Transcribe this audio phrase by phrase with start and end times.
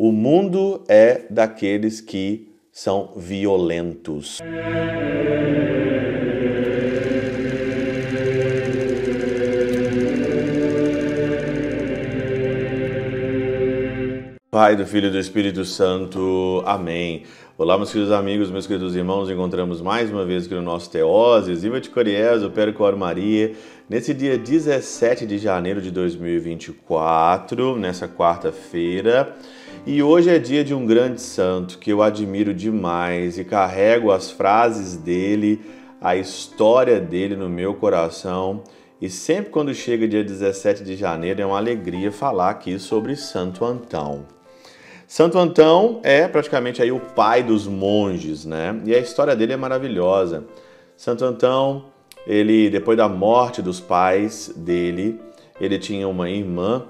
[0.00, 4.38] O mundo é daqueles que são violentos.
[14.58, 16.64] Pai, do Filho e do Espírito Santo.
[16.66, 17.22] Amém.
[17.56, 21.62] Olá, meus queridos amigos, meus queridos irmãos, encontramos mais uma vez aqui no nosso Teoses,
[21.62, 23.52] Iva de Coriés, o Percor Maria,
[23.88, 29.32] nesse dia 17 de janeiro de 2024, nessa quarta-feira.
[29.86, 34.28] E hoje é dia de um grande santo que eu admiro demais e carrego as
[34.28, 35.60] frases dele,
[36.00, 38.64] a história dele no meu coração.
[39.00, 43.64] E sempre quando chega dia 17 de janeiro é uma alegria falar aqui sobre Santo
[43.64, 44.36] Antão.
[45.08, 48.78] Santo Antão é praticamente aí o pai dos monges, né?
[48.84, 50.44] E a história dele é maravilhosa.
[50.98, 51.86] Santo Antão,
[52.26, 55.18] ele depois da morte dos pais dele,
[55.58, 56.84] ele tinha uma irmã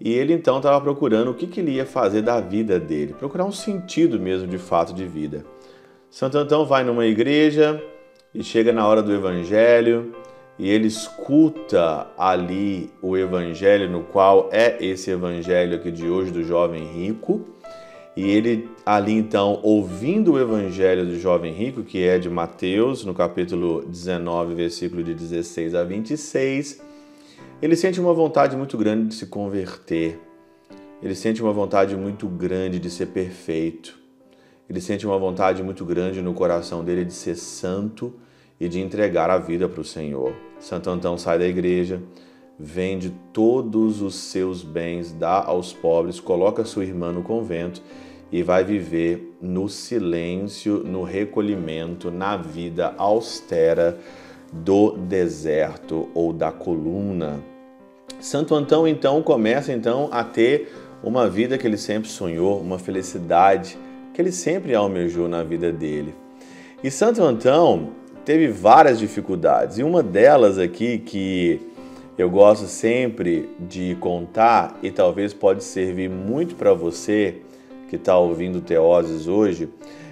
[0.00, 3.44] e ele então estava procurando o que, que ele ia fazer da vida dele, procurar
[3.44, 5.44] um sentido mesmo de fato de vida.
[6.08, 7.82] Santo Antão vai numa igreja
[8.32, 10.14] e chega na hora do evangelho
[10.58, 16.42] e ele escuta ali o evangelho, no qual é esse evangelho aqui de hoje do
[16.42, 17.44] jovem rico.
[18.16, 23.12] E ele ali então, ouvindo o evangelho do jovem rico, que é de Mateus, no
[23.12, 26.82] capítulo 19, versículo de 16 a 26,
[27.60, 30.18] ele sente uma vontade muito grande de se converter.
[31.02, 33.98] Ele sente uma vontade muito grande de ser perfeito.
[34.68, 38.14] Ele sente uma vontade muito grande no coração dele de ser santo
[38.58, 40.32] e de entregar a vida para o Senhor.
[40.58, 42.02] Santo Antão sai da igreja,
[42.58, 47.82] vende todos os seus bens, dá aos pobres, coloca sua irmã no convento
[48.32, 53.98] e vai viver no silêncio, no recolhimento, na vida austera
[54.52, 57.40] do deserto ou da coluna.
[58.20, 63.78] Santo Antão então começa então a ter uma vida que ele sempre sonhou, uma felicidade
[64.14, 66.14] que ele sempre almejou na vida dele.
[66.82, 67.90] E Santo Antão
[68.26, 71.60] teve várias dificuldades, e uma delas aqui que
[72.18, 77.36] eu gosto sempre de contar e talvez pode servir muito para você
[77.88, 79.68] que está ouvindo Teoses hoje,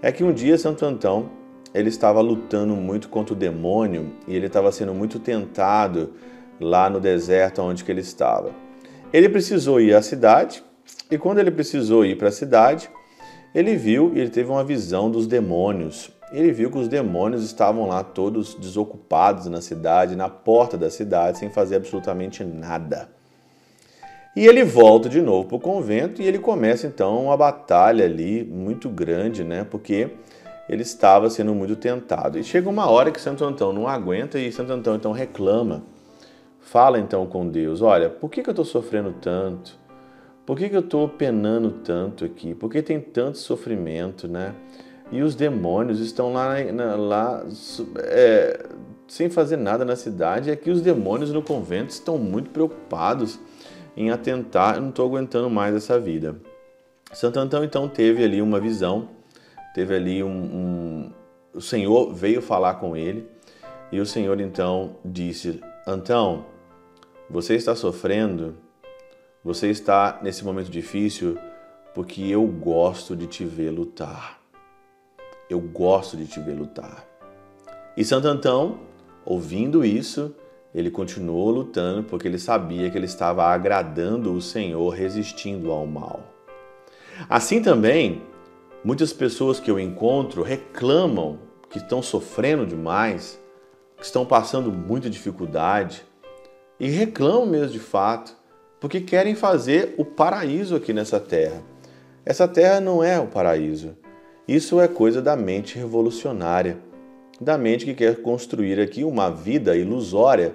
[0.00, 1.28] é que um dia Santo Antão
[1.74, 6.14] ele estava lutando muito contra o demônio e ele estava sendo muito tentado
[6.58, 8.52] lá no deserto onde que ele estava.
[9.12, 10.64] Ele precisou ir à cidade
[11.10, 12.88] e quando ele precisou ir para a cidade,
[13.54, 17.86] ele viu e ele teve uma visão dos demônios ele viu que os demônios estavam
[17.86, 23.08] lá todos desocupados na cidade, na porta da cidade, sem fazer absolutamente nada.
[24.36, 28.44] E ele volta de novo para o convento e ele começa então uma batalha ali
[28.44, 29.64] muito grande, né?
[29.64, 30.10] Porque
[30.68, 32.38] ele estava sendo muito tentado.
[32.38, 35.82] E chega uma hora que Santo Antão não aguenta e Santo Antão então reclama.
[36.60, 39.78] Fala então com Deus: Olha, por que, que eu estou sofrendo tanto?
[40.44, 42.54] Por que, que eu estou penando tanto aqui?
[42.54, 44.54] Por que tem tanto sofrimento, né?
[45.10, 46.54] E os demônios estão lá,
[46.96, 47.46] lá
[47.98, 48.66] é,
[49.06, 50.50] sem fazer nada na cidade.
[50.50, 53.38] É que os demônios no convento estão muito preocupados
[53.96, 54.76] em atentar.
[54.76, 56.36] Eu não estou aguentando mais essa vida.
[57.12, 59.08] Santo Antão então teve ali uma visão,
[59.74, 61.12] teve ali um, um,
[61.54, 63.26] o Senhor veio falar com ele
[63.90, 66.44] e o Senhor então disse: Antão,
[67.30, 68.56] você está sofrendo,
[69.42, 71.38] você está nesse momento difícil
[71.94, 74.37] porque eu gosto de te ver lutar.
[75.48, 77.06] Eu gosto de te ver lutar.
[77.96, 78.80] E Santo Antão,
[79.24, 80.34] ouvindo isso,
[80.74, 86.22] ele continuou lutando porque ele sabia que ele estava agradando o Senhor, resistindo ao mal.
[87.28, 88.22] Assim também,
[88.84, 91.38] muitas pessoas que eu encontro reclamam
[91.70, 93.40] que estão sofrendo demais,
[93.96, 96.04] que estão passando muita dificuldade
[96.78, 98.36] e reclamam mesmo de fato,
[98.80, 101.62] porque querem fazer o paraíso aqui nessa terra.
[102.24, 103.96] Essa terra não é o paraíso.
[104.48, 106.78] Isso é coisa da mente revolucionária,
[107.38, 110.54] da mente que quer construir aqui uma vida ilusória,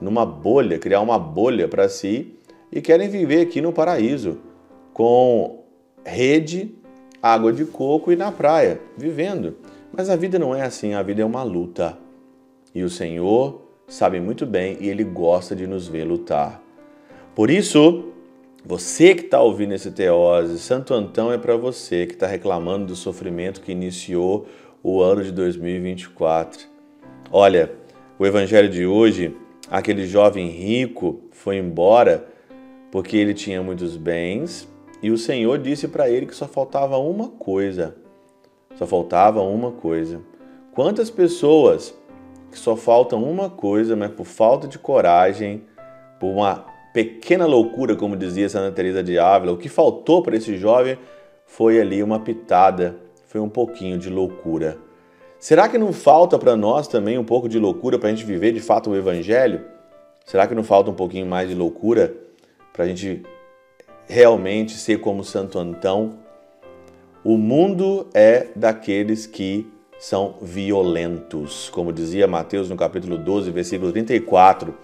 [0.00, 2.36] numa bolha, criar uma bolha para si
[2.70, 4.38] e querem viver aqui no paraíso,
[4.92, 5.64] com
[6.04, 6.72] rede,
[7.20, 9.56] água de coco e na praia, vivendo.
[9.92, 11.98] Mas a vida não é assim, a vida é uma luta.
[12.72, 16.62] E o Senhor sabe muito bem e Ele gosta de nos ver lutar.
[17.34, 18.11] Por isso,
[18.64, 22.94] você que está ouvindo esse teose, Santo Antão é para você que está reclamando do
[22.94, 24.46] sofrimento que iniciou
[24.82, 26.66] o ano de 2024.
[27.30, 27.72] Olha,
[28.16, 29.36] o evangelho de hoje,
[29.68, 32.28] aquele jovem rico foi embora
[32.92, 34.68] porque ele tinha muitos bens
[35.02, 37.96] e o Senhor disse para ele que só faltava uma coisa.
[38.76, 40.20] Só faltava uma coisa.
[40.72, 41.92] Quantas pessoas
[42.50, 45.64] que só faltam uma coisa, mas por falta de coragem,
[46.20, 50.56] por uma pequena loucura, como dizia Santa Teresa de Ávila, o que faltou para esse
[50.56, 50.98] jovem
[51.46, 52.96] foi ali uma pitada,
[53.26, 54.78] foi um pouquinho de loucura.
[55.38, 58.52] Será que não falta para nós também um pouco de loucura para a gente viver
[58.52, 59.62] de fato o Evangelho?
[60.24, 62.14] Será que não falta um pouquinho mais de loucura
[62.72, 63.22] para a gente
[64.06, 66.18] realmente ser como Santo Antão?
[67.24, 69.66] O mundo é daqueles que
[69.98, 71.70] são violentos.
[71.70, 74.74] Como dizia Mateus no capítulo 12, versículo 34,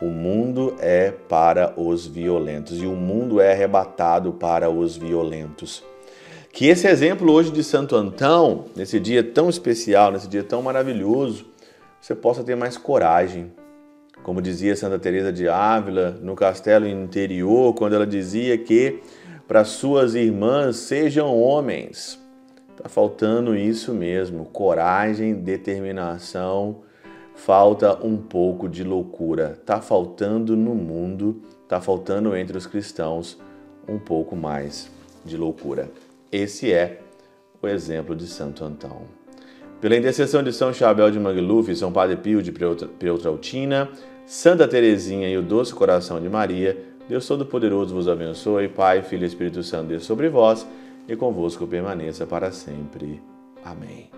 [0.00, 5.82] o mundo é para os violentos e o mundo é arrebatado para os violentos.
[6.52, 11.46] Que esse exemplo hoje de Santo Antão, nesse dia tão especial, nesse dia tão maravilhoso,
[12.00, 13.52] você possa ter mais coragem.
[14.22, 19.02] Como dizia Santa Teresa de Ávila no castelo interior, quando ela dizia que
[19.46, 22.20] para suas irmãs sejam homens.
[22.76, 26.82] Está faltando isso mesmo, coragem, determinação,
[27.36, 29.56] falta um pouco de loucura.
[29.60, 33.38] Está faltando no mundo, está faltando entre os cristãos
[33.86, 34.90] um pouco mais
[35.24, 35.88] de loucura.
[36.32, 37.00] Esse é
[37.62, 39.02] o exemplo de Santo Antão.
[39.80, 43.90] Pela intercessão de São Chabel de Mangluf, São Padre Pio de Peutrautina,
[44.24, 46.76] Santa Teresinha e o Doce Coração de Maria,
[47.08, 50.66] Deus Todo-Poderoso vos abençoe, Pai, Filho e Espírito Santo, Deus sobre vós
[51.06, 53.22] e convosco permaneça para sempre.
[53.64, 54.10] Amém.